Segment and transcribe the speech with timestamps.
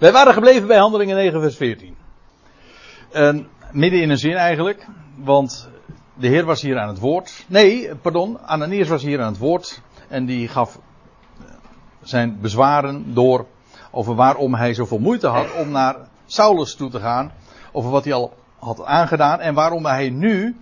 [0.00, 1.96] Wij waren gebleven bij Handelingen 9, vers 14.
[3.10, 5.68] En midden in een zin eigenlijk, want
[6.14, 7.44] de Heer was hier aan het woord.
[7.48, 10.80] Nee, pardon, Ananias was hier aan het woord en die gaf
[12.02, 13.46] zijn bezwaren door
[13.90, 17.32] over waarom hij zoveel moeite had om naar Saulus toe te gaan,
[17.72, 20.56] over wat hij al had aangedaan en waarom hij nu,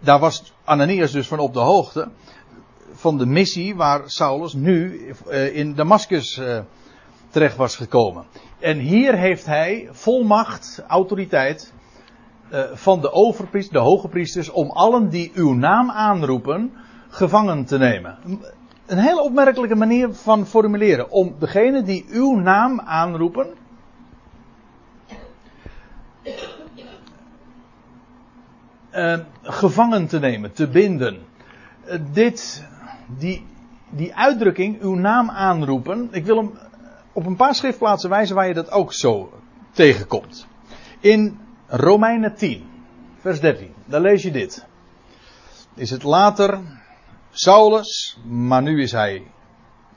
[0.00, 2.08] daar was Ananias dus van op de hoogte,
[2.94, 6.58] van de missie waar Saulus nu eh, in Damascus eh,
[7.34, 8.24] terecht was gekomen.
[8.58, 11.72] En hier heeft hij volmacht, autoriteit
[12.48, 16.72] eh, van de overpriester, de hoge priesters, om allen die uw naam aanroepen,
[17.08, 18.18] gevangen te nemen.
[18.86, 21.10] Een hele opmerkelijke manier van formuleren.
[21.10, 23.46] Om degene die uw naam aanroepen.
[28.92, 31.18] Uh, gevangen te nemen, te binden.
[31.86, 32.64] Uh, dit,
[33.18, 33.46] die,
[33.90, 36.08] die uitdrukking, uw naam aanroepen.
[36.12, 36.52] Ik wil hem
[37.14, 39.32] op een paar schriftplaatsen wijzen waar je dat ook zo
[39.72, 40.46] tegenkomt.
[41.00, 42.64] In Romeinen 10,
[43.20, 44.66] vers 13, daar lees je dit.
[45.74, 46.60] Is het later
[47.30, 49.26] Saulus, maar nu is hij,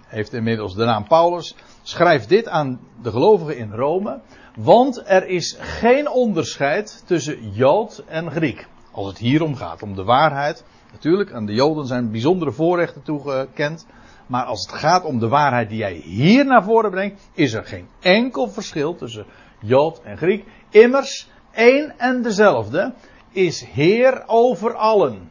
[0.05, 4.19] heeft inmiddels de naam Paulus, schrijft dit aan de gelovigen in Rome,
[4.55, 8.67] want er is geen onderscheid tussen Jood en Griek.
[8.91, 10.63] Als het hier om gaat, om de waarheid.
[10.91, 13.85] Natuurlijk, aan de Joden zijn bijzondere voorrechten toegekend.
[14.27, 17.65] Maar als het gaat om de waarheid die jij hier naar voren brengt, is er
[17.65, 19.25] geen enkel verschil tussen
[19.59, 20.45] Jood en Griek.
[20.69, 22.93] Immers, één en dezelfde
[23.31, 25.29] is Heer over allen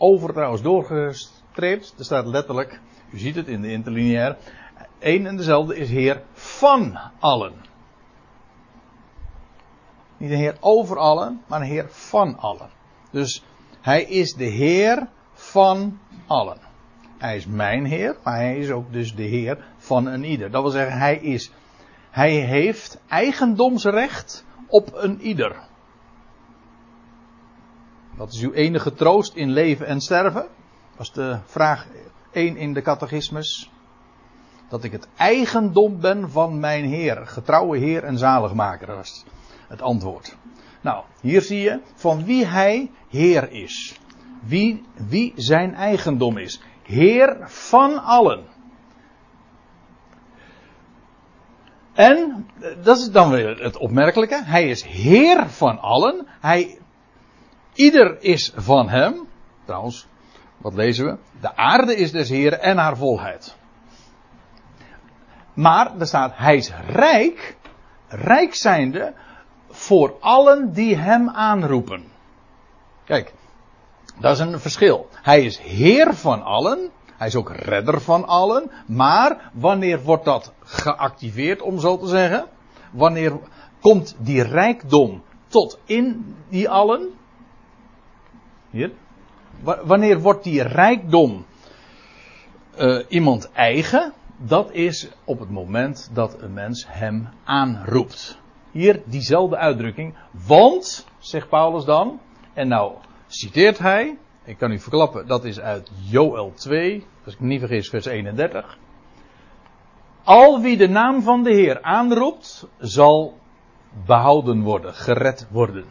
[0.00, 1.94] over trouwens doorgestreept.
[1.98, 2.80] Er staat letterlijk,
[3.12, 4.36] u ziet het in de interlineair.
[4.98, 7.54] Eén en dezelfde is Heer van allen.
[10.16, 12.70] Niet een Heer over allen, maar een Heer van allen.
[13.10, 13.44] Dus
[13.80, 16.69] hij is de Heer van allen.
[17.20, 20.50] Hij is mijn Heer, maar hij is ook dus de Heer van een ieder.
[20.50, 21.52] Dat wil zeggen, hij is,
[22.10, 25.56] hij heeft eigendomsrecht op een ieder.
[28.16, 30.46] Wat is uw enige troost in leven en sterven?
[30.96, 31.86] Was de vraag
[32.32, 33.70] 1 in de catechismus.
[34.68, 39.24] Dat ik het eigendom ben van mijn Heer, getrouwe Heer en zaligmaker, was
[39.68, 40.36] het antwoord.
[40.80, 44.00] Nou, hier zie je van wie hij Heer is.
[44.42, 46.60] Wie, wie zijn eigendom is.
[46.90, 48.44] Heer van allen.
[51.92, 52.46] En,
[52.82, 56.26] dat is dan weer het opmerkelijke, hij is Heer van allen.
[56.40, 56.80] Hij
[57.74, 59.28] Ieder is van hem.
[59.64, 60.06] Trouwens,
[60.56, 61.16] wat lezen we?
[61.40, 63.56] De aarde is des Heren en haar volheid.
[65.54, 67.56] Maar er staat, hij is rijk,
[68.08, 69.14] rijk zijnde,
[69.68, 72.04] voor allen die hem aanroepen.
[73.04, 73.32] Kijk,
[74.20, 75.08] dat is een verschil.
[75.22, 80.52] Hij is heer van allen, hij is ook redder van allen, maar wanneer wordt dat
[80.64, 82.44] geactiveerd, om zo te zeggen?
[82.90, 83.38] Wanneer
[83.80, 87.08] komt die rijkdom tot in die allen?
[88.70, 88.92] Hier.
[89.62, 91.44] Wanneer wordt die rijkdom
[92.78, 94.12] uh, iemand eigen?
[94.36, 98.38] Dat is op het moment dat een mens hem aanroept.
[98.70, 100.14] Hier diezelfde uitdrukking.
[100.46, 102.20] Want, zegt Paulus dan,
[102.54, 102.92] en nou
[103.30, 107.88] citeert hij, ik kan u verklappen, dat is uit Joel 2, als ik niet vergis,
[107.88, 108.78] vers 31.
[110.24, 113.38] Al wie de naam van de Heer aanroept, zal
[114.06, 115.84] behouden worden, gered worden.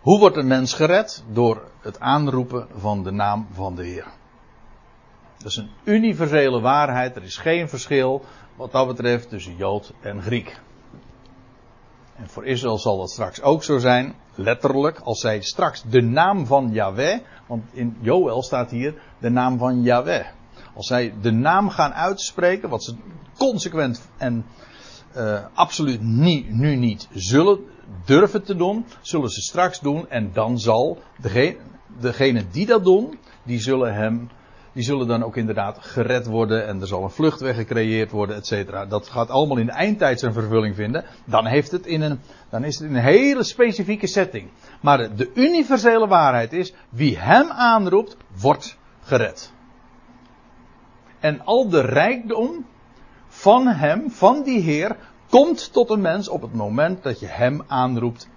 [0.00, 1.24] Hoe wordt een mens gered?
[1.32, 4.06] Door het aanroepen van de naam van de Heer.
[5.38, 7.16] Dat is een universele waarheid.
[7.16, 8.24] Er is geen verschil
[8.56, 10.60] wat dat betreft tussen Jood en Griek.
[12.18, 16.46] En voor Israël zal dat straks ook zo zijn, letterlijk, als zij straks de naam
[16.46, 20.26] van Yahweh, want in Joel staat hier de naam van Yahweh.
[20.74, 22.96] Als zij de naam gaan uitspreken, wat ze
[23.36, 24.44] consequent en
[25.16, 27.60] uh, absoluut niet, nu niet zullen
[28.04, 30.08] durven te doen, zullen ze straks doen.
[30.08, 31.56] En dan zal degene,
[32.00, 34.28] degene die dat doen, die zullen hem,
[34.72, 36.66] die zullen dan ook inderdaad gered worden.
[36.66, 38.86] En er zal een vluchtweg gecreëerd worden, et cetera.
[38.86, 41.04] Dat gaat allemaal in de eindtijd zijn vervulling vinden.
[41.24, 42.20] Dan heeft het in een,
[42.50, 44.48] dan is het in een hele specifieke setting.
[44.80, 49.52] Maar de universele waarheid is, wie hem aanroept, wordt gered.
[51.20, 52.66] En al de rijkdom
[53.28, 54.96] van hem, van die Heer,
[55.30, 58.28] komt tot een mens op het moment dat je hem aanroept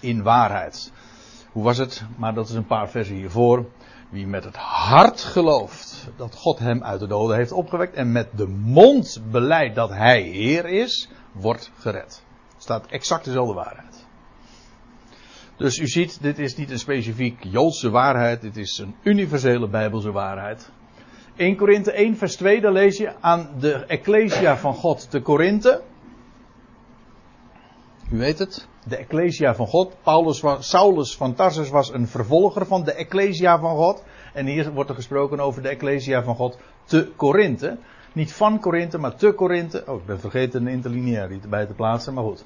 [0.00, 0.92] in waarheid.
[1.52, 2.04] Hoe was het?
[2.16, 3.66] Maar dat is een paar versen hiervoor.
[4.14, 8.28] Wie met het hart gelooft dat God hem uit de doden heeft opgewekt en met
[8.36, 12.22] de mond beleidt dat hij Heer is, wordt gered.
[12.56, 14.06] Staat exact dezelfde waarheid.
[15.56, 20.12] Dus u ziet, dit is niet een specifiek Joodse waarheid, dit is een universele Bijbelse
[20.12, 20.70] waarheid.
[21.36, 25.82] 1 Korinthe 1 vers 2, daar lees je aan de Ecclesia van God te Korinthe.
[28.10, 29.96] U weet het, de Ecclesia van God.
[30.02, 34.02] Paulus Saulus van Tarsus was een vervolger van de Ecclesia van God.
[34.32, 37.78] En hier wordt er gesproken over de Ecclesia van God te Korinthe.
[38.12, 39.84] Niet van Korinthe, maar te Korinthe.
[39.86, 42.44] Oh, ik ben vergeten een interlineair erbij te plaatsen, maar goed.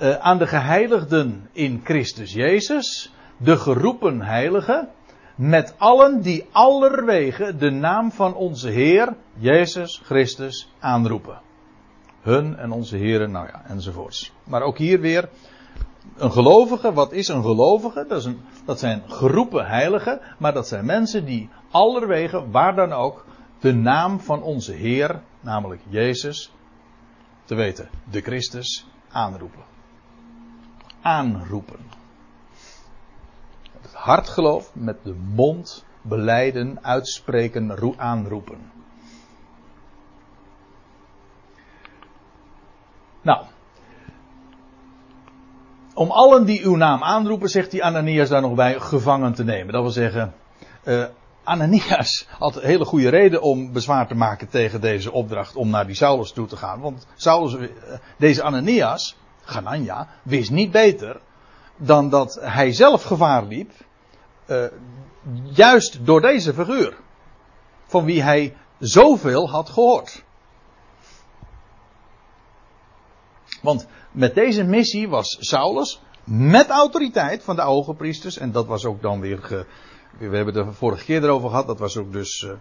[0.00, 4.88] Uh, aan de geheiligden in Christus Jezus, de geroepen heiligen,
[5.34, 11.40] met allen die allerwege de naam van onze Heer, Jezus Christus, aanroepen.
[12.22, 14.32] Hun en onze Heren, nou ja, enzovoorts.
[14.44, 15.28] Maar ook hier weer,
[16.16, 18.04] een gelovige, wat is een gelovige?
[18.08, 22.92] Dat, is een, dat zijn geroepen heiligen, maar dat zijn mensen die allerwege, waar dan
[22.92, 23.24] ook,
[23.60, 26.52] de naam van onze Heer, namelijk Jezus,
[27.44, 29.62] te weten, de Christus, aanroepen.
[31.02, 31.80] Aanroepen.
[33.80, 38.70] Het hartgeloof met de mond beleiden, uitspreken, aanroepen.
[43.22, 43.44] Nou.
[45.94, 49.72] Om allen die uw naam aanroepen, zegt die Ananias daar nog bij, gevangen te nemen.
[49.72, 50.34] Dat wil zeggen,
[50.84, 51.04] uh,
[51.44, 55.86] Ananias had een hele goede reden om bezwaar te maken tegen deze opdracht om naar
[55.86, 56.80] die Saulus toe te gaan.
[56.80, 57.68] Want Saulus, eh,
[58.18, 61.20] deze Ananias, Ganania, wist niet beter
[61.76, 63.70] dan dat hij zelf gevaar liep,
[64.46, 64.64] uh,
[65.42, 66.96] juist door deze figuur.
[67.86, 70.24] Van wie hij zoveel had gehoord.
[73.62, 78.84] Want met deze missie was Saulus met autoriteit van de hoge priesters, en dat was
[78.84, 79.66] ook dan weer
[80.18, 81.66] we hebben het de vorige keer erover gehad.
[81.66, 82.52] Dat was ook dus uh,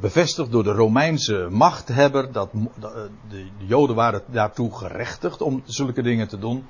[0.00, 2.32] bevestigd door de Romeinse machthebber.
[2.32, 6.66] Dat uh, de, de, Joden waren daartoe gerechtigd om zulke dingen te doen.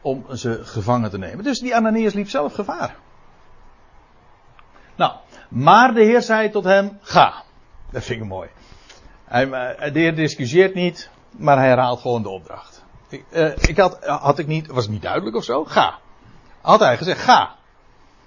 [0.00, 1.44] Om ze gevangen te nemen.
[1.44, 2.96] Dus die Ananias liep zelf gevaar.
[4.96, 5.12] Nou,
[5.48, 7.42] maar de Heer zei tot hem: Ga.
[7.90, 8.48] Dat vind ik mooi.
[9.24, 9.46] Hij,
[9.90, 12.84] de Heer discussieert niet, maar hij herhaalt gewoon de opdracht.
[13.08, 13.24] Ik,
[13.56, 15.64] ik had, had ik niet, was het niet duidelijk of zo?
[15.64, 15.98] Ga.
[16.60, 17.56] Had hij gezegd: Ga.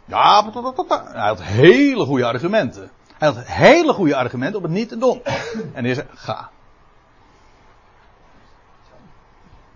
[0.05, 2.91] Ja, hij had hele goede argumenten.
[3.17, 5.23] Hij had hele goede argumenten om het niet te doen.
[5.73, 6.49] En hij zei, ga.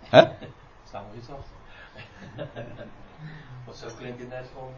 [0.01, 0.27] Hè?
[0.87, 1.55] Staan we iets achter.
[3.65, 4.69] Want zo klinkt het net van...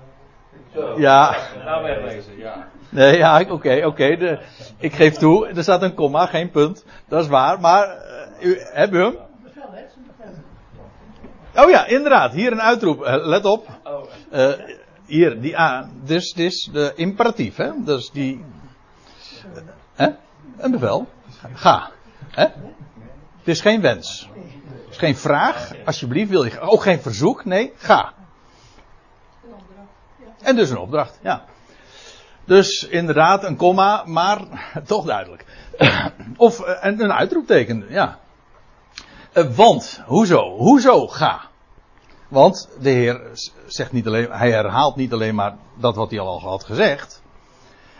[0.73, 1.35] Zo, ja.
[1.65, 2.67] Nou wegwezen, ja.
[2.89, 4.15] Nee, ja, oké, okay, oké.
[4.15, 4.39] Okay,
[4.77, 6.85] ik geef toe, er staat een komma, geen punt.
[7.07, 7.87] Dat is waar, maar...
[8.41, 9.15] Uh, u, heb u hem?
[11.57, 12.33] Oh ja, inderdaad.
[12.33, 13.01] Hier een uitroep.
[13.01, 13.67] Uh, let op.
[14.33, 14.51] Uh,
[15.05, 17.71] hier, die A, dus dit is de imperatief, hè?
[17.77, 18.45] Dus die.
[19.95, 20.07] Hè?
[20.57, 21.07] Een bevel.
[21.53, 21.89] Ga.
[22.29, 22.43] Hè?
[23.37, 24.29] Het is geen wens.
[24.85, 25.71] Het is geen vraag.
[25.85, 26.59] Alsjeblieft, wil je.
[26.59, 27.45] Ook geen verzoek.
[27.45, 28.13] Nee, ga.
[30.47, 31.45] En dus een opdracht, ja.
[32.45, 34.39] Dus inderdaad een komma, maar
[34.85, 35.45] toch duidelijk.
[36.37, 38.19] Of een uitroepteken, ja.
[39.55, 40.57] Want, hoezo?
[40.57, 41.41] Hoezo ga?
[42.27, 43.21] Want de Heer
[43.65, 47.21] zegt niet alleen, hij herhaalt niet alleen maar dat wat hij al had gezegd.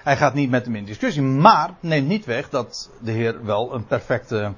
[0.03, 3.73] Hij gaat niet met hem in discussie, maar neemt niet weg dat de Heer wel
[3.73, 4.53] een perfecte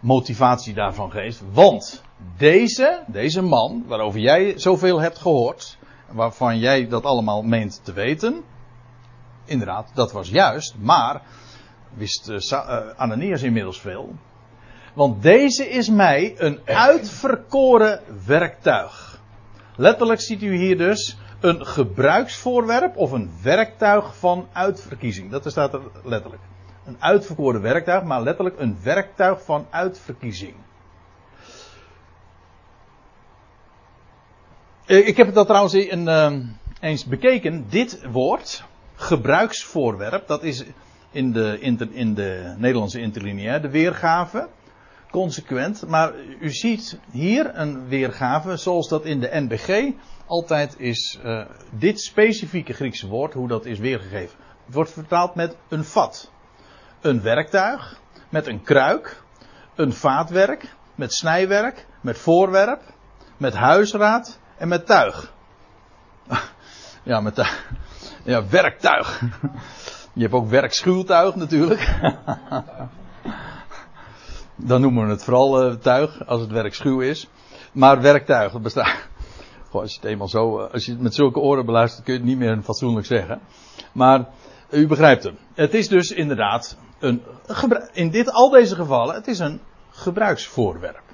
[0.00, 1.42] motivatie daarvan geeft.
[1.52, 2.02] Want
[2.36, 5.78] deze, deze man, waarover jij zoveel hebt gehoord,
[6.12, 8.42] waarvan jij dat allemaal meent te weten,
[9.44, 11.22] inderdaad, dat was juist, maar
[11.94, 12.60] wist uh,
[12.96, 14.14] Ananias inmiddels veel.
[14.94, 19.20] Want deze is mij een uitverkoren werktuig.
[19.76, 25.30] Letterlijk ziet u hier dus een gebruiksvoorwerp of een werktuig van uitverkiezing.
[25.30, 26.42] Dat staat er letterlijk.
[26.84, 30.54] Een uitverkoren werktuig, maar letterlijk een werktuig van uitverkiezing.
[34.86, 36.32] Ik heb dat trouwens in, uh,
[36.80, 37.66] eens bekeken.
[37.68, 40.64] Dit woord, gebruiksvoorwerp, dat is
[41.10, 41.58] in de,
[41.92, 44.48] in de Nederlandse weergave
[45.10, 45.86] consequent.
[45.86, 49.92] Maar u ziet hier een weergave zoals dat in de NBG
[50.26, 51.18] altijd is.
[51.24, 54.38] Uh, dit specifieke Griekse woord, hoe dat is weergegeven.
[54.66, 56.30] Wordt vertaald met een vat.
[57.00, 59.22] Een werktuig, met een kruik,
[59.74, 62.82] een vaatwerk, met snijwerk, met voorwerp,
[63.36, 65.32] met huisraad en met tuig.
[67.04, 67.70] Ja, met tuig.
[68.24, 69.22] Ja, werktuig.
[70.14, 71.88] Je hebt ook werkschuwtuig natuurlijk.
[74.56, 77.28] Dan noemen we het vooral uh, tuig, als het werk schuw is.
[77.72, 79.08] Maar werktuig, dat bestaat.
[79.70, 82.18] Als je het eenmaal zo, eh, als je het met zulke oren beluistert, kun je
[82.18, 83.40] het niet meer fatsoenlijk zeggen.
[83.92, 84.28] Maar
[84.70, 85.38] u begrijpt hem.
[85.54, 87.22] Het is dus inderdaad een,
[87.92, 91.11] in dit, al deze gevallen, het is een gebruiksvoorwerp.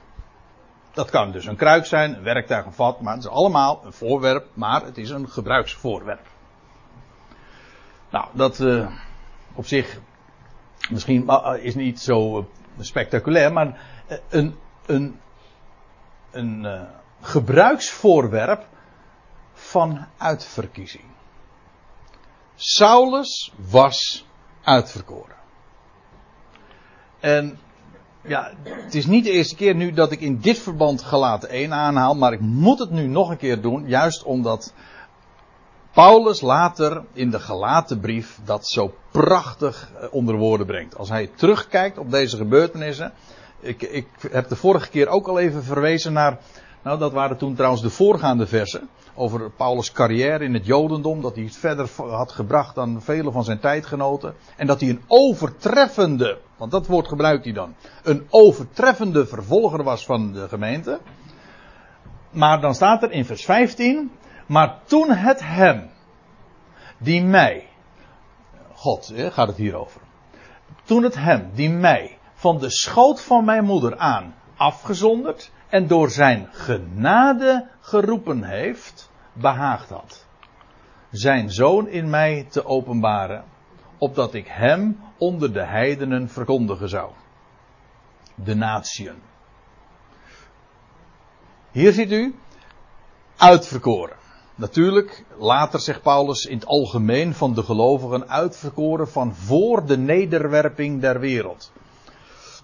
[0.98, 3.92] Dat kan dus een kruik zijn, een werktuig, een vat, maar het is allemaal een
[3.92, 6.26] voorwerp, maar het is een gebruiksvoorwerp.
[8.10, 8.90] Nou, dat, uh,
[9.54, 9.98] op zich
[10.90, 12.48] misschien is niet zo
[12.80, 13.80] spectaculair, maar
[14.28, 15.20] een, een,
[16.30, 16.82] een uh,
[17.20, 18.66] gebruiksvoorwerp
[19.52, 21.04] van uitverkiezing.
[22.54, 24.26] Saulus was
[24.62, 25.36] uitverkoren.
[27.20, 27.58] En
[28.28, 31.72] ja, het is niet de eerste keer nu dat ik in dit verband gelaten 1
[31.72, 34.72] aanhaal, maar ik moet het nu nog een keer doen, juist omdat
[35.98, 40.96] Paulus later in de gelaten brief dat zo prachtig eh, onder woorden brengt.
[40.96, 43.12] Als hij terugkijkt op deze gebeurtenissen.
[43.60, 46.38] Ik, ik heb de vorige keer ook al even verwezen naar.
[46.82, 48.88] Nou, dat waren toen trouwens de voorgaande versen.
[49.14, 51.22] Over Paulus' carrière in het Jodendom.
[51.22, 54.34] Dat hij het verder had gebracht dan vele van zijn tijdgenoten.
[54.56, 56.38] En dat hij een overtreffende.
[56.58, 57.74] Want dat woord gebruikt hij dan.
[58.02, 61.00] Een overtreffende vervolger was van de gemeente.
[62.30, 64.10] Maar dan staat er in vers 15.
[64.46, 65.90] Maar toen het hem,
[66.98, 67.68] die mij,
[68.74, 70.00] God gaat het hier over.
[70.84, 76.10] Toen het hem, die mij, van de schoot van mijn moeder aan afgezonderd en door
[76.10, 80.26] zijn genade geroepen heeft, behaagd had.
[81.10, 83.44] Zijn zoon in mij te openbaren,
[83.98, 87.10] opdat ik hem onder de heidenen verkondigen zou.
[88.34, 89.22] De natieën.
[91.70, 92.34] Hier ziet u,
[93.36, 94.16] uitverkoren.
[94.54, 101.00] Natuurlijk, later zegt Paulus in het algemeen van de gelovigen uitverkoren van voor de nederwerping
[101.00, 101.72] der wereld.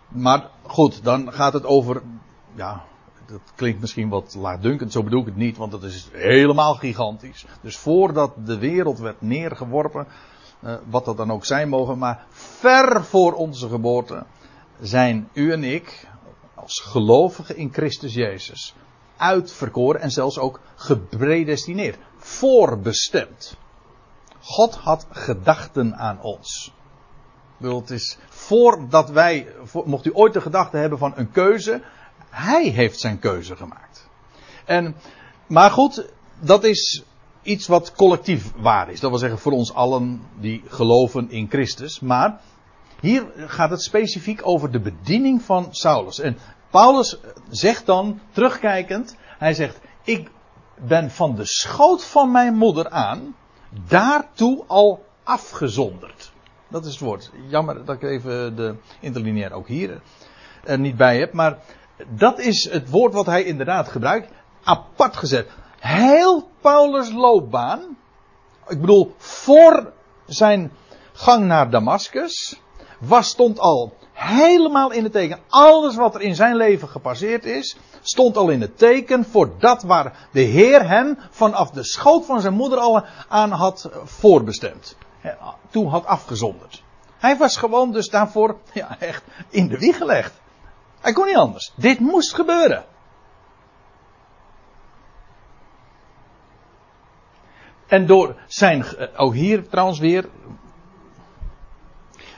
[0.09, 2.03] Maar goed, dan gaat het over,
[2.55, 2.85] ja,
[3.27, 7.47] dat klinkt misschien wat laatdunkend, zo bedoel ik het niet, want dat is helemaal gigantisch.
[7.61, 10.07] Dus voordat de wereld werd neergeworpen,
[10.85, 14.25] wat dat dan ook zijn mogen, maar ver voor onze geboorte
[14.81, 16.09] zijn u en ik,
[16.55, 18.75] als gelovigen in Christus Jezus,
[19.17, 21.99] uitverkoren en zelfs ook gepredestineerd.
[22.17, 23.57] Voorbestemd.
[24.41, 26.73] God had gedachten aan ons.
[27.59, 29.47] het is voordat wij,
[29.85, 31.83] mocht u ooit de gedachte hebben van een keuze,
[32.31, 34.09] hij heeft zijn keuze gemaakt.
[34.65, 34.97] En,
[35.47, 36.09] maar goed,
[36.41, 37.05] dat is
[37.45, 39.01] iets wat collectief waar is.
[39.01, 42.01] Dat wil zeggen voor ons allen die geloven in Christus.
[42.01, 42.41] Maar
[43.01, 46.21] hier gaat het specifiek over de bediening van Saulus.
[46.21, 46.39] En
[46.71, 47.19] Paulus
[47.51, 50.31] zegt dan, terugkijkend, hij zegt, ik
[50.87, 53.37] ben van de schoot van mijn moeder aan,
[53.89, 56.33] daartoe al afgezonderd.
[56.69, 57.31] Dat is het woord.
[57.49, 60.01] Jammer dat ik even de interlineair ook hier
[60.65, 61.59] er niet bij heb, maar
[62.09, 64.33] dat is het woord wat hij inderdaad gebruikt,
[64.65, 65.51] apart gezet.
[65.85, 67.97] Heel Paulus' loopbaan,
[68.69, 69.93] ik bedoel, voor
[70.27, 70.73] zijn
[71.13, 72.61] gang naar Damascus,
[73.01, 75.39] was, stond al helemaal in het teken.
[75.49, 79.83] Alles wat er in zijn leven gepasseerd is, stond al in het teken voor dat
[79.83, 84.97] waar de Heer hem vanaf de schoot van zijn moeder al aan had voorbestemd.
[85.71, 86.83] Toen had afgezonderd.
[87.19, 90.33] Hij was gewoon dus daarvoor ja, echt in de wieg gelegd.
[91.01, 91.73] Hij kon niet anders.
[91.77, 92.85] Dit moest gebeuren.
[97.95, 98.85] En door zijn,
[99.17, 100.29] ook hier trouwens weer,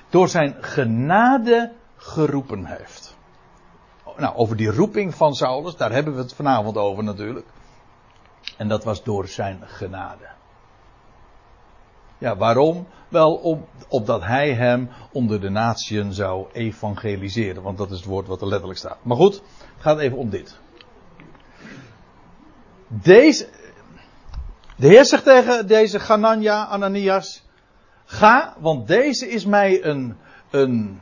[0.08, 3.16] door zijn genade geroepen heeft.
[4.16, 7.46] Nou, over die roeping van Saulus, daar hebben we het vanavond over natuurlijk.
[8.56, 10.28] En dat was door zijn genade.
[12.18, 12.86] Ja, waarom?
[13.08, 17.62] Wel op, opdat hij hem onder de natieën zou evangeliseren.
[17.62, 18.98] Want dat is het woord wat er letterlijk staat.
[19.02, 20.58] Maar goed, het gaat even om dit.
[22.88, 23.48] Deze,
[24.76, 27.44] de Heer zegt tegen deze Ganania, Ananias.
[28.04, 30.16] Ga, want deze is mij een,
[30.50, 31.00] een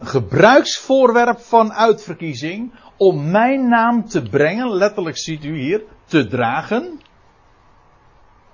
[0.00, 2.72] gebruiksvoorwerp van uitverkiezing.
[2.96, 7.00] Om mijn naam te brengen, letterlijk ziet u hier, te dragen.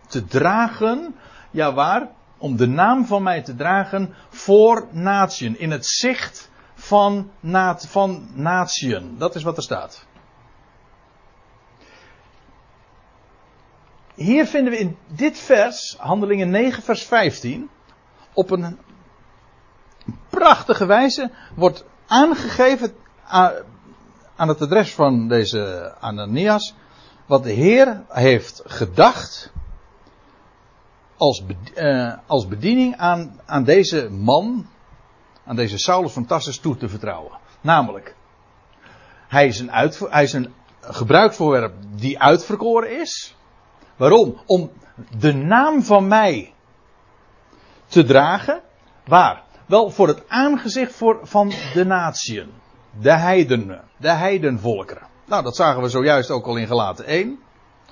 [0.07, 1.14] Te dragen,
[1.50, 2.09] ja waar?
[2.38, 5.59] Om de naam van mij te dragen voor natieën.
[5.59, 8.28] In het zicht van, naat, van.
[9.18, 10.07] Dat is wat er staat.
[14.18, 17.70] Hier vinden we in dit vers, Handelingen 9, vers 15,
[18.32, 18.78] op een
[20.28, 22.94] prachtige wijze wordt aangegeven
[24.37, 26.75] aan het adres van deze Ananias,
[27.26, 29.52] wat de Heer heeft gedacht
[31.16, 31.42] als,
[31.75, 34.66] eh, als bediening aan, aan deze man,
[35.44, 37.38] aan deze Saulus van Tarsus toe te vertrouwen.
[37.60, 38.14] Namelijk,
[39.28, 39.70] hij is een,
[40.10, 43.37] hij is een gebruiksvoorwerp die uitverkoren is.
[43.99, 44.40] Waarom?
[44.47, 44.71] Om
[45.19, 46.55] de naam van mij
[47.87, 48.61] te dragen.
[49.05, 49.43] Waar?
[49.67, 52.50] Wel voor het aangezicht voor, van de natieën.
[53.00, 53.85] De heidenen.
[53.97, 55.07] De heidenvolkeren.
[55.26, 57.38] Nou, dat zagen we zojuist ook al in gelaten 1.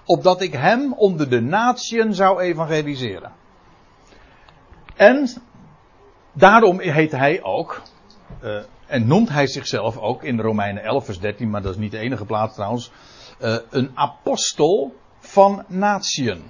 [0.04, 3.32] Opdat ik hem onder de natieën zou evangeliseren.
[4.96, 5.28] En
[6.32, 7.82] daarom heet hij ook,
[8.42, 11.90] uh, en noemt hij zichzelf ook in Romeinen 11, vers 13, maar dat is niet
[11.90, 12.90] de enige plaats trouwens,
[13.40, 14.94] uh, een apostel
[15.26, 16.42] van natieën.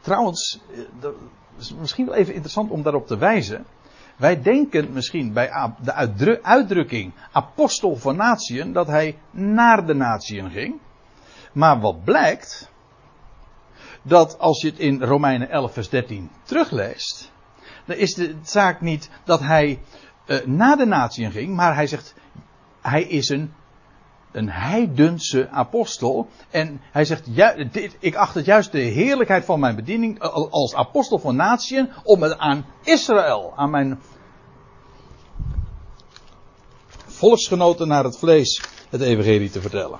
[0.00, 0.60] Trouwens,
[1.00, 1.14] dat
[1.58, 3.66] is misschien wel even interessant om daarop te wijzen.
[4.16, 10.80] Wij denken misschien bij de uitdrukking apostel van natieën dat hij naar de natieën ging.
[11.52, 12.70] Maar wat blijkt,
[14.02, 17.32] dat als je het in Romeinen 11 vers 13 terugleest,
[17.84, 19.80] dan is de zaak niet dat hij
[20.26, 22.14] uh, naar de natieën ging, maar hij zegt,
[22.80, 23.54] hij is een,
[24.32, 26.28] een heidense apostel.
[26.50, 30.20] En hij zegt, ja, dit, ik acht het juist de heerlijkheid van mijn bediening
[30.50, 34.00] als apostel van natieën om het aan Israël, aan mijn
[37.06, 39.98] volksgenoten naar het vlees, het evangelie te vertellen.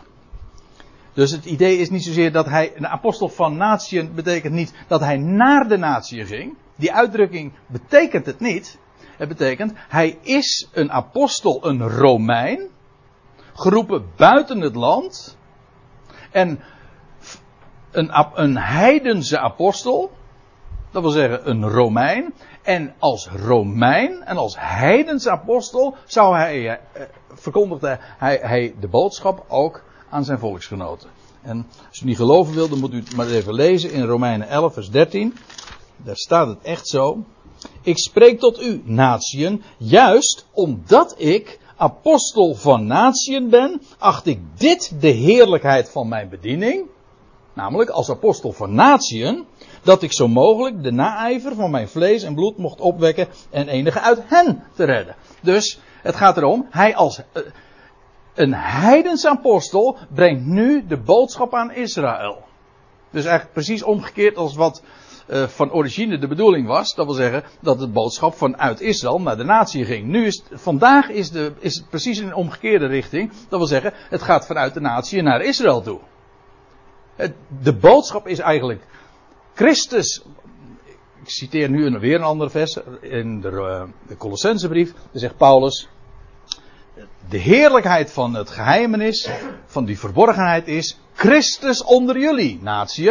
[1.15, 5.01] Dus het idee is niet zozeer dat hij een apostel van natieën betekent niet dat
[5.01, 6.57] hij naar de natieën ging.
[6.77, 8.79] Die uitdrukking betekent het niet.
[9.17, 12.69] Het betekent hij is een apostel, een Romein,
[13.55, 15.37] geroepen buiten het land.
[16.31, 16.61] En
[17.91, 20.11] een, een heidense apostel,
[20.91, 22.35] dat wil zeggen een Romein.
[22.63, 29.45] En als Romein en als heidense apostel zou hij, eh, verkondigde hij, hij de boodschap
[29.49, 31.11] ook aan zijn volksgenoten.
[31.43, 34.49] En als u niet geloven wilt, dan moet u het maar even lezen in Romeinen
[34.49, 35.37] 11, vers 13.
[35.97, 37.25] Daar staat het echt zo.
[37.83, 45.01] Ik spreek tot u, natieën, juist omdat ik apostel van natieën ben, acht ik dit
[45.01, 46.87] de heerlijkheid van mijn bediening.
[47.53, 49.47] Namelijk als apostel van natieën,
[49.83, 54.01] dat ik zo mogelijk de naijver van mijn vlees en bloed mocht opwekken en enige
[54.01, 55.15] uit hen te redden.
[55.41, 57.43] Dus het gaat erom, hij als, eh,
[58.35, 62.43] een heidens apostel brengt nu de boodschap aan Israël.
[63.11, 64.83] Dus eigenlijk precies omgekeerd als wat
[65.33, 66.95] uh, van origine de bedoeling was.
[66.95, 70.07] Dat wil zeggen dat de boodschap vanuit Israël naar de natie ging.
[70.07, 73.33] Nu is, vandaag is, de, is het precies in een omgekeerde richting.
[73.49, 76.01] Dat wil zeggen, het gaat vanuit de natie naar Israël toe.
[77.17, 78.87] Het, de boodschap is eigenlijk
[79.55, 80.23] Christus.
[81.23, 84.93] Ik citeer nu weer een andere vers in de, uh, de Colossensebrief.
[84.93, 85.89] Daar zegt Paulus
[87.29, 89.31] de heerlijkheid van het geheimenis,
[89.67, 93.11] van die verborgenheid is Christus onder jullie, natie.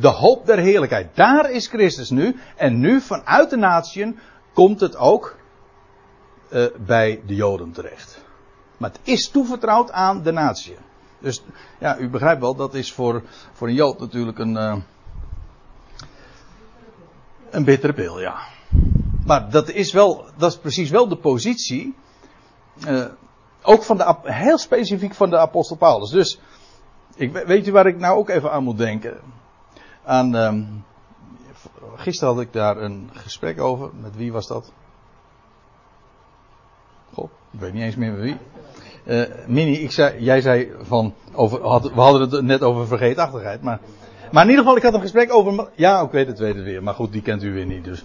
[0.00, 1.08] De hoop der heerlijkheid.
[1.14, 2.36] Daar is Christus nu.
[2.56, 4.18] En nu vanuit de natieën
[4.52, 5.36] komt het ook
[6.50, 8.24] uh, bij de Joden terecht.
[8.76, 10.76] Maar het is toevertrouwd aan de natie.
[11.18, 11.42] Dus
[11.78, 14.76] ja, u begrijpt wel, dat is voor, voor een Jood natuurlijk een, uh,
[17.50, 18.36] een bittere pil, ja.
[19.26, 21.94] Maar dat is wel, dat is precies wel de positie
[22.88, 23.04] uh,
[23.62, 26.10] ook van de, heel specifiek van de apostel Paulus.
[26.10, 26.40] Dus,
[27.14, 29.20] ik, weet u waar ik nou ook even aan moet denken?
[30.06, 30.84] Aan, um,
[31.96, 33.90] gisteren had ik daar een gesprek over.
[34.00, 34.72] Met wie was dat?
[37.12, 38.36] Goh, ik weet niet eens meer met wie.
[39.04, 43.62] Uh, Mini, ik zei, jij zei van, over, had, we hadden het net over vergeetachtigheid,
[43.62, 43.80] maar,
[44.32, 46.64] maar in ieder geval, ik had een gesprek over, ja, ik weet het, weet het
[46.64, 48.04] weer, maar goed, die kent u weer niet, dus.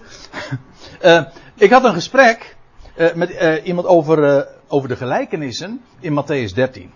[1.02, 1.24] uh,
[1.66, 2.56] ik had een gesprek
[2.98, 6.92] uh, met iemand over, over de gelijkenissen in Matthäus 13.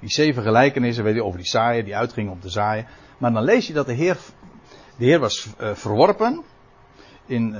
[0.00, 2.86] Die zeven gelijkenissen, weet je, over die zaaien, die uitgingen om te zaaien.
[3.18, 4.18] Maar dan lees je dat de Heer,
[4.96, 6.44] de Heer was verworpen
[7.26, 7.54] in,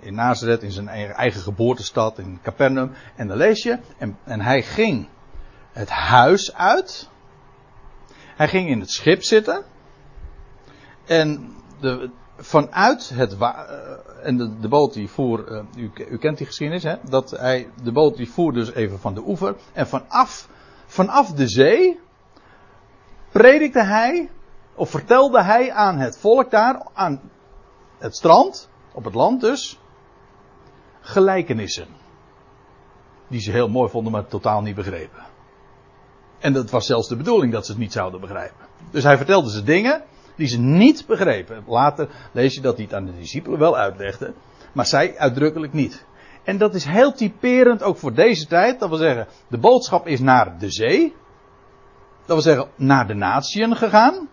[0.00, 2.92] in Nazareth, in zijn eigen geboortestad, in Capernaum.
[3.16, 5.08] En dan lees je, en, en hij ging
[5.72, 7.08] het huis uit.
[8.36, 9.64] Hij ging in het schip zitten.
[11.04, 13.66] En de, vanuit het wa
[14.22, 16.96] en de, de, boot die voer, uh, u, u, kent die geschiedenis, hè?
[17.08, 19.56] Dat hij, de boot die voer dus even van de oever.
[19.72, 20.48] En vanaf,
[20.94, 22.00] vanaf de zee
[23.32, 24.30] predikte hij,
[24.74, 27.20] of vertelde hij aan het volk daar, aan
[27.98, 29.80] het strand, op het land dus,
[31.00, 31.86] gelijkenissen.
[33.28, 35.22] Die ze heel mooi vonden, maar totaal niet begrepen.
[36.38, 38.66] En dat was zelfs de bedoeling dat ze het niet zouden begrijpen.
[38.90, 40.02] Dus hij vertelde ze dingen
[40.36, 41.64] die ze niet begrepen.
[41.66, 44.32] Later lees je dat hij het aan de discipelen wel uitlegde,
[44.72, 46.04] maar zij uitdrukkelijk niet.
[46.44, 48.80] En dat is heel typerend ook voor deze tijd.
[48.80, 51.14] Dat wil zeggen, de boodschap is naar de zee.
[52.18, 54.28] Dat wil zeggen, naar de natieën gegaan.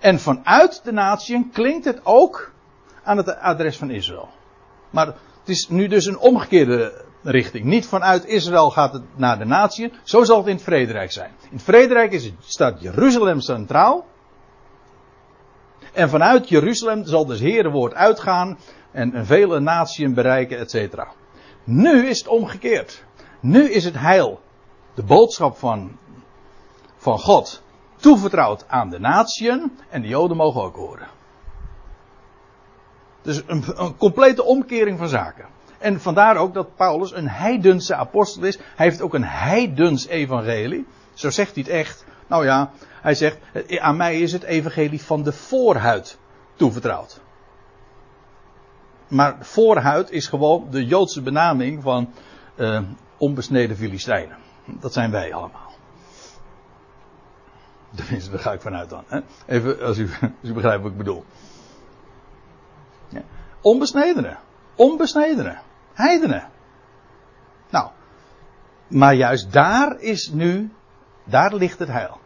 [0.00, 2.52] En vanuit de natieën klinkt het ook
[3.02, 4.28] aan het adres van Israël.
[4.90, 7.64] Maar het is nu dus een omgekeerde richting.
[7.64, 9.92] Niet vanuit Israël gaat het naar de natieën.
[10.02, 11.30] Zo zal het in het vrederijk zijn.
[11.42, 14.06] In het vrederijk is het, staat Jeruzalem centraal.
[15.92, 18.58] En vanuit Jeruzalem zal dus Herenwoord uitgaan
[18.94, 21.08] en, vele naties bereiken, et cetera.
[21.64, 23.04] Nu is het omgekeerd.
[23.40, 24.40] Nu is het heil,
[24.94, 25.98] de boodschap van,
[26.96, 27.62] van God,
[27.96, 31.08] toevertrouwd aan de natieën en de Joden mogen ook horen.
[33.22, 35.46] Dus een, een complete omkering van zaken.
[35.78, 38.56] En vandaar ook dat Paulus een heidense apostel is.
[38.56, 40.86] Hij heeft ook een heidens evangelie.
[41.14, 42.04] Zo zegt hij het echt.
[42.26, 43.38] Nou ja, hij zegt,
[43.78, 46.18] aan mij is het evangelie van de voorhuid
[46.56, 47.20] toevertrouwd.
[49.14, 52.10] Maar voorhuid is gewoon de Joodse benaming van
[52.56, 52.80] uh,
[53.18, 54.36] onbesneden Filistijnen.
[54.64, 55.72] Dat zijn wij allemaal.
[57.94, 59.04] Tenminste, daar ga ik vanuit dan.
[59.06, 59.20] Hè?
[59.46, 61.24] Even als u, u begrijpt wat ik bedoel.
[63.08, 63.22] Ja.
[63.60, 64.38] Onbesnedenen.
[64.74, 65.60] Onbesnedenen.
[65.92, 66.48] Heidenen.
[67.70, 67.90] Nou.
[68.88, 70.72] Maar juist daar is nu,
[71.24, 72.20] daar ligt het heil.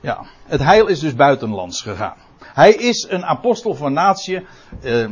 [0.00, 2.16] Ja, het heil is dus buitenlands gegaan.
[2.38, 4.46] Hij is een apostel van natie.
[4.82, 5.10] Eh,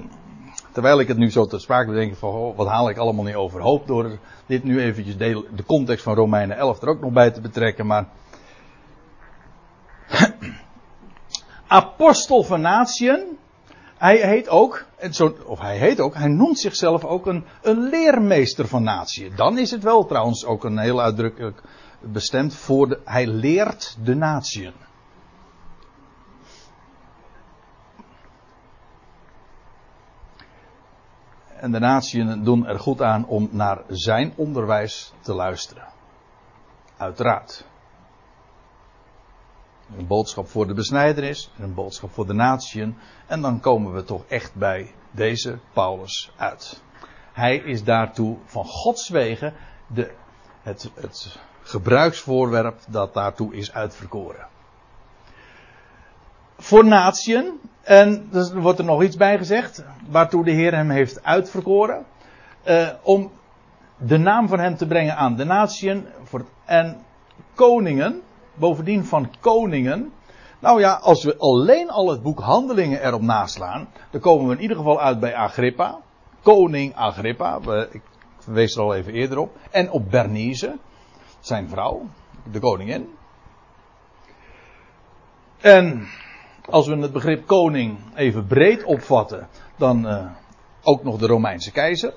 [0.81, 3.35] terwijl ik het nu zo ter sprake denk van, oh, wat haal ik allemaal niet
[3.35, 7.41] overhoop door dit nu eventjes de, context van Romeinen 11 er ook nog bij te
[7.41, 7.87] betrekken.
[7.87, 8.09] Maar
[11.67, 13.39] apostel van natieën.
[13.99, 14.85] Hij heet ook,
[15.47, 19.35] of hij heet ook, hij noemt zichzelf ook een, een leermeester van natie.
[19.35, 21.63] Dan is het wel trouwens ook een heel uitdrukkelijk
[22.01, 24.73] bestemd voor de, hij leert de natieën.
[31.61, 35.89] En de natieën doen er goed aan om naar zijn onderwijs te luisteren.
[36.97, 37.65] Uiteraard.
[39.97, 42.97] Een boodschap voor de besnijdenis, een boodschap voor de natieën.
[43.27, 46.83] En dan komen we toch echt bij deze Paulus uit.
[47.33, 49.55] Hij is daartoe van Gods wegen
[49.87, 50.15] de,
[50.63, 54.49] het, het gebruiksvoorwerp dat daartoe is uitverkoren.
[56.63, 61.25] Voor natieën, en er wordt er nog iets bij gezegd, waartoe de Heer hem heeft
[61.25, 62.07] uitverkoren,
[62.69, 63.31] uh, om
[63.97, 66.07] de naam van hem te brengen aan de natieën
[66.65, 66.97] en
[67.55, 68.21] koningen,
[68.55, 70.13] bovendien van koningen.
[70.59, 74.63] Nou ja, als we alleen al het boek Handelingen erop naslaan, dan komen we in
[74.63, 75.99] ieder geval uit bij Agrippa,
[76.43, 77.59] koning Agrippa,
[77.91, 78.03] ik
[78.45, 80.79] wees er al even eerder op, en op Bernice,
[81.41, 82.03] zijn vrouw,
[82.53, 83.09] de koningin.
[85.61, 86.09] En
[86.71, 90.27] als we het begrip koning even breed opvatten, dan uh,
[90.83, 92.13] ook nog de Romeinse keizer.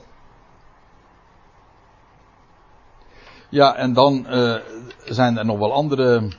[3.49, 4.55] Ja, en dan uh,
[5.05, 6.31] zijn er nog wel andere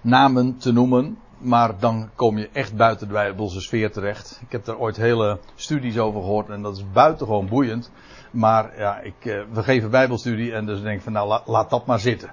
[0.00, 1.18] namen te noemen.
[1.38, 4.40] Maar dan kom je echt buiten de Bijbelse sfeer terecht.
[4.42, 7.90] Ik heb daar ooit hele studies over gehoord en dat is buitengewoon boeiend.
[8.30, 11.86] Maar ja, ik, uh, we geven Bijbelstudie en dus denk ik van nou laat dat
[11.86, 12.30] maar zitten.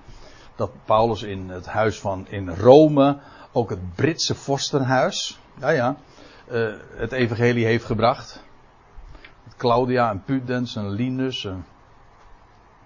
[0.55, 3.17] Dat Paulus in het huis van in Rome
[3.51, 5.95] ook het Britse vorstenhuis, ja ja,
[6.51, 8.43] uh, het evangelie heeft gebracht.
[9.57, 11.47] Claudia en Pudens en Linus.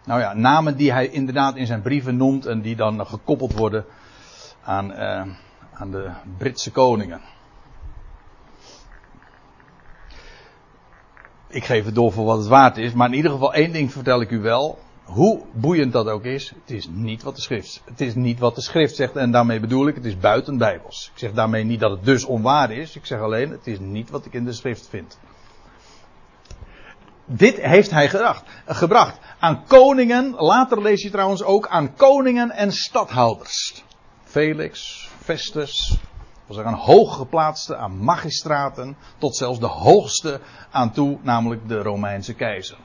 [0.05, 3.85] Nou ja, namen die hij inderdaad in zijn brieven noemt en die dan gekoppeld worden
[4.63, 5.21] aan, uh,
[5.73, 7.21] aan de Britse koningen.
[11.47, 13.91] Ik geef het door voor wat het waard is, maar in ieder geval één ding
[13.91, 17.81] vertel ik u wel hoe boeiend dat ook is, het is niet wat de schrift,
[17.85, 21.09] het is niet wat de schrift zegt en daarmee bedoel ik, het is buiten bijbels.
[21.13, 24.09] Ik zeg daarmee niet dat het dus onwaar is, ik zeg alleen, het is niet
[24.09, 25.19] wat ik in de schrift vind.
[27.25, 28.09] Dit heeft hij
[28.65, 33.83] gebracht aan koningen, later lees je trouwens ook aan koningen en stadhouders.
[34.23, 35.97] Felix, Festus,
[36.47, 40.39] was er aan hooggeplaatste, aan magistraten, tot zelfs de hoogste
[40.71, 42.77] aan toe, namelijk de Romeinse keizer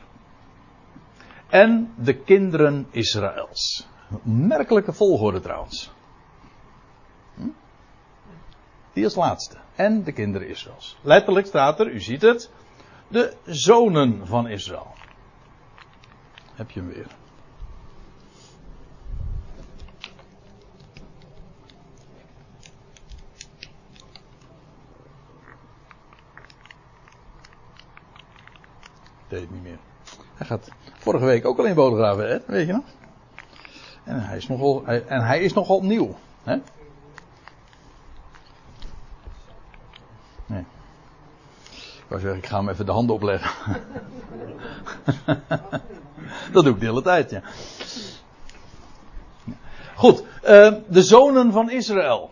[1.48, 3.86] en de kinderen Israëls.
[4.22, 5.90] Merkelijke volgorde trouwens.
[7.34, 7.48] Hm?
[8.92, 9.56] Die als laatste.
[9.74, 10.98] En de kinderen Israëls.
[11.02, 12.50] Letterlijk staat er, u ziet het,
[13.08, 14.92] de zonen van Israël.
[16.54, 17.16] Heb je hem weer.
[29.28, 29.87] Deed niet meer.
[30.38, 32.38] Hij gaat vorige week ook al in Bodegraven, hè?
[32.46, 32.84] weet je nog?
[34.04, 36.14] En hij is nogal, en hij is nogal nieuw.
[36.42, 36.56] Hè?
[40.46, 40.64] Nee.
[41.76, 43.50] Ik wou zeggen, ik ga hem even de handen opleggen.
[46.52, 47.42] Dat doe ik de hele tijd, ja.
[49.94, 52.30] Goed, uh, de zonen van Israël.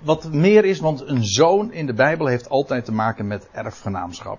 [0.00, 4.38] Wat meer is, want een zoon in de Bijbel heeft altijd te maken met erfgenaamschap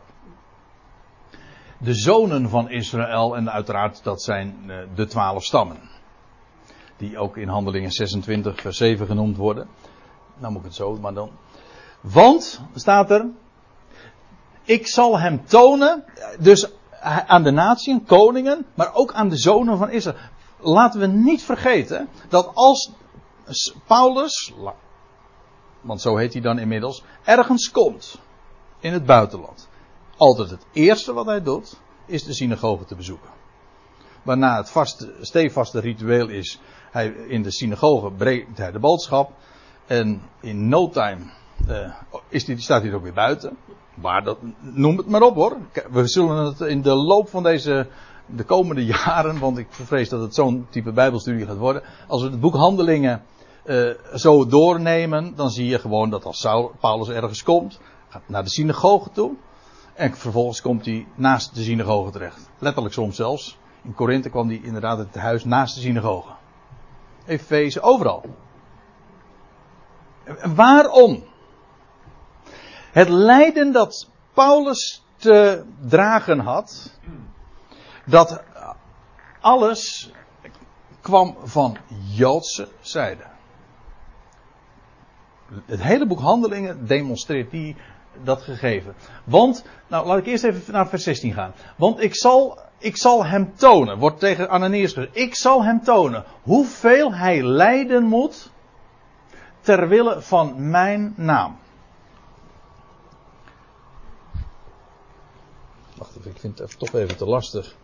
[1.85, 3.35] de zonen van Israël.
[3.35, 5.77] En uiteraard dat zijn eh, de twaalf stammen.
[6.97, 9.67] Die ook in handelingen 26 vers 7 genoemd worden.
[10.37, 11.31] Nou moet ik het zo maar dan.
[12.01, 13.25] Want, staat er.
[14.63, 16.03] Ik zal hem tonen.
[16.39, 16.71] Dus
[17.27, 18.65] aan de natieën, koningen.
[18.73, 20.17] Maar ook aan de zonen van Israël.
[20.59, 22.91] Laten we niet vergeten dat als
[23.87, 24.53] Paulus,
[25.81, 28.19] want zo heet hij dan inmiddels, ergens komt
[28.79, 29.67] in het buitenland.
[30.17, 33.29] Altijd het eerste wat hij doet, is de synagoge te bezoeken.
[34.23, 36.59] Waarna het vaste, stevaste ritueel is,
[36.91, 39.31] hij, in de synagoge brengt hij de boodschap.
[39.85, 41.21] En in no time
[41.69, 41.93] uh,
[42.29, 43.57] is die, staat hij ook weer buiten.
[43.93, 45.57] Maar dat, noem het maar op hoor.
[45.91, 47.87] We zullen het in de loop van deze,
[48.25, 51.83] de komende jaren, want ik vrees dat het zo'n type bijbelstudie gaat worden.
[52.07, 53.23] Als we het boek Handelingen
[53.65, 56.47] uh, zo doornemen, dan zie je gewoon dat als
[56.79, 59.35] Paulus ergens komt, gaat naar de synagoge toe.
[59.95, 62.49] En vervolgens komt hij naast de synagoge terecht.
[62.59, 63.57] Letterlijk soms zelfs.
[63.83, 66.31] In Korinthe kwam hij inderdaad het huis naast de synagoge.
[67.25, 68.23] Efeze, overal.
[70.55, 71.23] Waarom?
[72.91, 76.99] Het lijden dat Paulus te dragen had,
[78.05, 78.43] dat
[79.41, 80.11] alles
[81.01, 81.77] kwam van
[82.11, 83.23] Joodse zijde.
[85.65, 87.75] Het hele boek Handelingen demonstreert die
[88.23, 88.95] dat gegeven.
[89.23, 91.53] Want, nou laat ik eerst even naar vers 16 gaan.
[91.77, 96.23] Want ik zal, ik zal hem tonen, wordt tegen Ananias gezegd, ik zal hem tonen
[96.41, 98.51] hoeveel hij lijden moet
[99.61, 101.57] ter wille van mijn naam.
[105.97, 107.75] Wacht even, ik vind het toch even te lastig.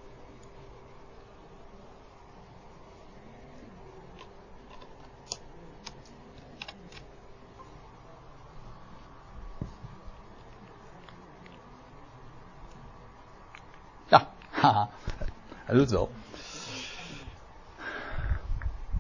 [14.62, 14.89] Haha,
[15.65, 16.10] hij doet het wel.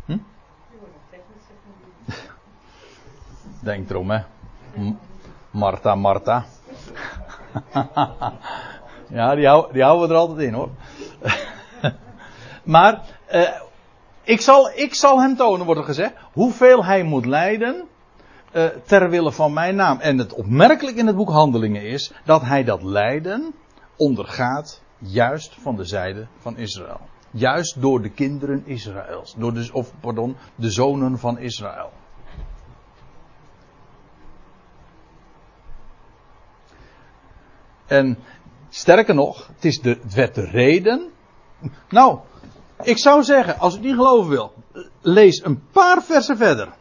[0.05, 0.17] Hm?
[3.59, 4.19] Denk erom, hè.
[5.51, 6.45] Marta, Marta.
[9.09, 10.69] ja, die, hou, die houden we er altijd in, hoor.
[12.63, 13.49] maar, uh,
[14.23, 17.87] ik, zal, ik zal hem tonen, wordt er gezegd, hoeveel hij moet lijden
[18.51, 19.99] uh, ter wille van mijn naam.
[19.99, 23.53] En het opmerkelijk in het boek Handelingen is dat hij dat lijden
[23.95, 26.99] ondergaat Juist van de zijde van Israël.
[27.31, 29.35] Juist door de kinderen Israëls.
[29.37, 31.91] Door de, of pardon, de zonen van Israël.
[37.85, 38.17] En
[38.69, 41.11] sterker nog, het, is de, het werd de reden.
[41.89, 42.19] Nou,
[42.83, 44.53] ik zou zeggen, als u niet geloven wil,
[45.01, 46.73] lees een paar versen verder.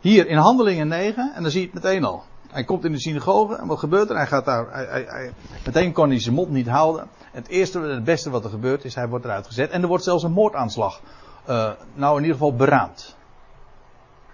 [0.00, 2.24] Hier in Handelingen 9 en dan zie je het meteen al.
[2.52, 4.16] Hij komt in de synagoge en wat gebeurt er?
[4.16, 5.32] Hij gaat daar, hij, hij,
[5.64, 7.08] meteen kon hij zijn mond niet houden.
[7.32, 9.70] Het eerste, het beste wat er gebeurt is, hij wordt eruit gezet.
[9.70, 11.00] En er wordt zelfs een moordaanslag,
[11.48, 13.16] uh, nou in ieder geval beraamd.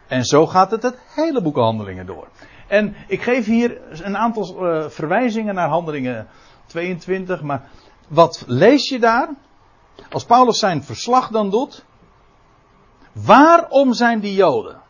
[0.07, 2.28] En zo gaat het het hele boek handelingen door.
[2.66, 6.28] En ik geef hier een aantal uh, verwijzingen naar handelingen
[6.66, 7.68] 22, maar
[8.09, 9.28] wat lees je daar?
[10.11, 11.85] Als Paulus zijn verslag dan doet,
[13.12, 14.81] waarom zijn die Joden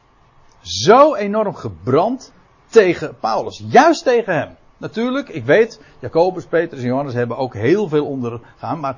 [0.61, 2.33] zo enorm gebrand
[2.69, 3.63] tegen Paulus.
[3.69, 4.57] Juist tegen hem.
[4.77, 8.97] Natuurlijk, ik weet, Jacobus, Petrus en Johannes hebben ook heel veel ondergaan, maar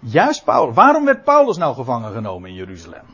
[0.00, 0.74] juist Paulus.
[0.74, 3.04] Waarom werd Paulus nou gevangen genomen in Jeruzalem?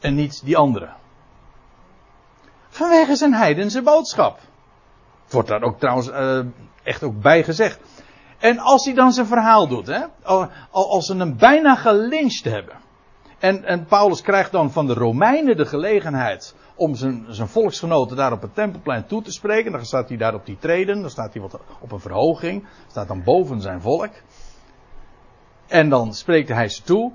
[0.00, 0.88] En niet die andere?
[2.68, 4.38] Vanwege zijn heidense boodschap.
[5.30, 6.40] Wordt daar ook trouwens uh,
[6.82, 7.80] echt ook bij gezegd.
[8.38, 10.04] En als hij dan zijn verhaal doet, hè,
[10.70, 12.74] als ze hem bijna gelyncht hebben.
[13.46, 18.32] En, en Paulus krijgt dan van de Romeinen de gelegenheid om zijn, zijn volksgenoten daar
[18.32, 19.72] op het tempelplein toe te spreken.
[19.72, 23.08] Dan staat hij daar op die treden, dan staat hij wat op een verhoging, staat
[23.08, 24.10] dan boven zijn volk.
[25.66, 27.12] En dan spreekt hij ze toe.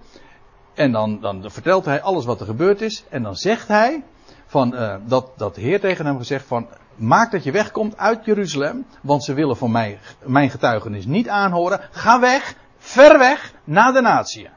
[0.73, 3.03] En dan, dan vertelt hij alles wat er gebeurd is.
[3.09, 4.03] En dan zegt hij
[4.45, 8.25] van, uh, dat, dat de Heer tegen hem gezegd van, maak dat je wegkomt uit
[8.25, 11.79] Jeruzalem, want ze willen van mij, mijn getuigenis niet aanhoren.
[11.91, 14.49] Ga weg, ver weg, naar de natie.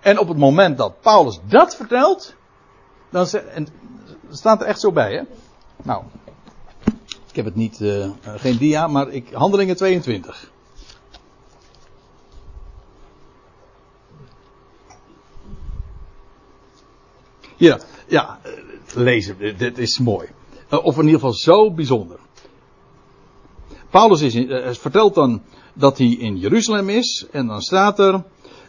[0.00, 2.34] En op het moment dat Paulus dat vertelt,
[3.10, 3.68] dan en,
[4.30, 5.22] staat er echt zo bij, hè?
[5.82, 6.02] Nou,
[7.28, 10.50] ik heb het niet, uh, geen dia, maar ik, handelingen 22.
[17.56, 18.52] Ja, ja, eh,
[18.94, 20.28] lezen, dit is mooi.
[20.70, 22.18] Of in ieder geval zo bijzonder.
[23.90, 25.42] Paulus is, vertelt dan
[25.74, 27.26] dat hij in Jeruzalem is.
[27.30, 28.22] En dan staat er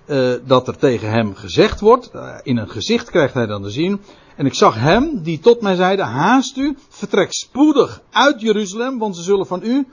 [0.10, 2.12] uh, dat er tegen hem gezegd wordt.
[2.15, 4.02] Uh, in een gezicht krijgt hij dan te zien.
[4.36, 9.15] En ik zag hem die tot mij zeide, haast u, vertrek spoedig uit Jeruzalem, want
[9.15, 9.88] ze zullen van u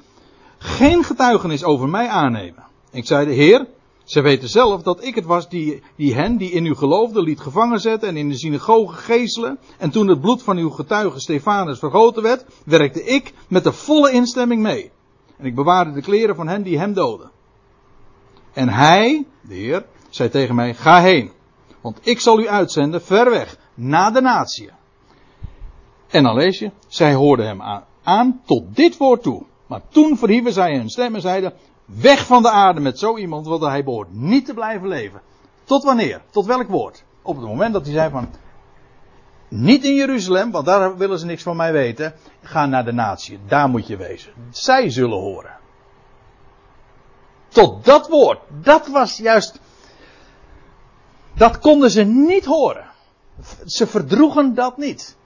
[0.59, 2.65] geen getuigenis over mij aannemen.
[2.91, 3.67] Ik zeide, heer,
[4.05, 7.41] ze weten zelf dat ik het was die, die hen, die in u geloofden, liet
[7.41, 9.59] gevangen zetten en in de synagoge geeselen.
[9.79, 14.11] En toen het bloed van uw getuige Stefanus vergoten werd, werkte ik met de volle
[14.11, 14.91] instemming mee.
[15.39, 17.31] En ik bewaarde de kleren van hen die hem doden.
[18.53, 19.85] En hij, de heer,
[20.17, 21.33] zei tegen mij, ga heen.
[21.81, 24.71] Want ik zal u uitzenden ver weg, naar de natie.
[26.09, 29.43] En dan lees je, zij hoorden hem aan, tot dit woord toe.
[29.67, 31.53] Maar toen verhieven zij hun stem en zeiden,
[31.85, 35.21] weg van de aarde met zo iemand, want hij behoort niet te blijven leven.
[35.65, 36.23] Tot wanneer?
[36.31, 37.05] Tot welk woord?
[37.23, 38.29] Op het moment dat hij zei van,
[39.49, 42.15] niet in Jeruzalem, want daar willen ze niks van mij weten.
[42.43, 44.33] Ga naar de natie, daar moet je wezen.
[44.51, 45.57] Zij zullen horen.
[47.49, 49.61] Tot dat woord, dat was juist,
[51.37, 52.85] dat konden ze niet horen.
[53.65, 55.17] Ze verdroegen dat niet.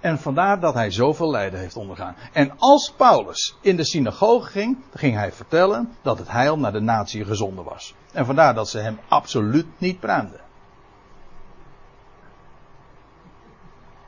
[0.00, 2.16] En vandaar dat hij zoveel lijden heeft ondergaan.
[2.32, 6.80] En als Paulus in de synagoge ging, ging hij vertellen dat het heil naar de
[6.80, 7.94] natie gezonden was.
[8.12, 10.40] En vandaar dat ze hem absoluut niet pruimden.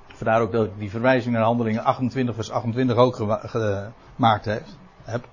[0.07, 3.17] Vandaar ook dat ik die verwijzing naar handelingen 28 vers 28 ook
[4.17, 4.45] gemaakt
[5.05, 5.29] heb.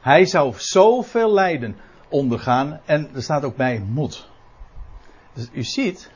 [0.00, 1.76] Hij zou zoveel lijden
[2.08, 4.28] ondergaan en er staat ook bij moet.
[5.32, 6.10] Dus u ziet,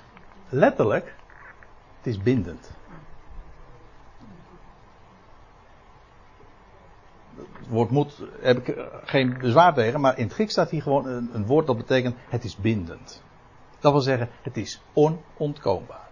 [0.49, 1.17] letterlijk,
[1.97, 2.71] het is bindend.
[7.37, 11.07] Het woord moet heb ik geen bezwaar tegen, maar in het Grieks staat hier gewoon
[11.07, 13.23] een, een woord dat betekent het is bindend.
[13.81, 16.09] Dat wil zeggen, het is onontkoombaar.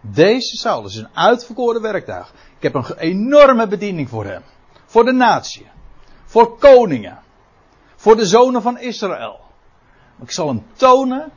[0.00, 2.32] Deze Saulus is een uitverkoren werktuig.
[2.56, 4.42] Ik heb een enorme bediening voor hem.
[4.86, 5.66] Voor de natie.
[6.28, 7.18] Voor koningen.
[7.96, 9.40] Voor de zonen van Israël.
[10.22, 11.32] Ik zal hem tonen,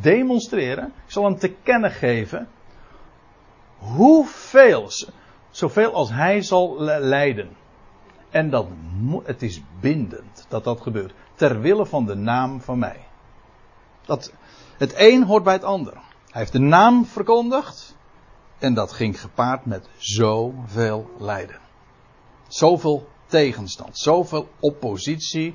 [0.00, 0.86] demonstreren.
[0.86, 2.48] Ik zal hem te kennen geven.
[3.78, 4.90] Hoeveel,
[5.50, 7.56] zoveel als hij zal leiden.
[8.30, 8.66] En dat,
[9.24, 11.14] het is bindend dat dat gebeurt.
[11.34, 13.06] Ter wille van de naam van mij.
[14.04, 14.32] Dat,
[14.78, 15.92] het een hoort bij het ander.
[15.92, 17.96] Hij heeft de naam verkondigd.
[18.58, 21.58] En dat ging gepaard met zoveel lijden.
[22.48, 23.98] Zoveel tegenstand.
[23.98, 25.54] Zoveel oppositie.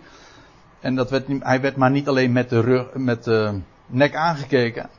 [0.80, 4.90] En dat werd, hij werd maar niet alleen met de, rug, met de nek aangekeken.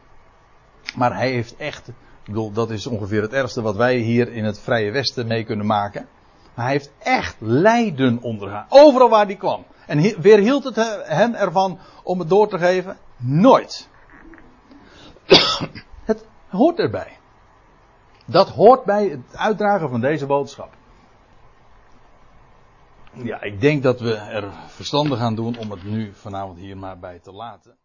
[0.96, 1.88] Maar hij heeft echt.
[1.88, 5.44] Ik bedoel, dat is ongeveer het ergste wat wij hier in het Vrije Westen mee
[5.44, 6.08] kunnen maken.
[6.54, 8.66] Maar hij heeft echt lijden ondergaan.
[8.68, 9.64] Overal waar hij kwam.
[9.86, 12.98] En weerhield het hem ervan om het door te geven?
[13.16, 13.88] Nooit.
[16.04, 17.18] Het hoort erbij.
[18.24, 20.76] Dat hoort bij het uitdragen van deze boodschap.
[23.14, 26.98] Ja, ik denk dat we er verstandig aan doen om het nu vanavond hier maar
[26.98, 27.76] bij te laten.